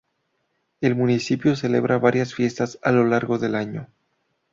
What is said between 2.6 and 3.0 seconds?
a